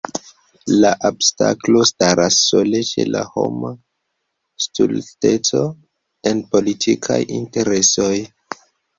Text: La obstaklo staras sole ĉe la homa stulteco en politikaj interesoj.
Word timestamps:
La 0.83 0.91
obstaklo 1.07 1.81
staras 1.89 2.37
sole 2.45 2.79
ĉe 2.87 3.03
la 3.15 3.19
homa 3.33 3.69
stulteco 4.65 5.61
en 6.31 6.41
politikaj 6.55 7.19
interesoj. 7.41 8.11